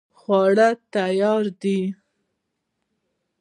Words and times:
خواړه 0.19 0.67
تیار 0.93 1.43
دي 1.61 1.79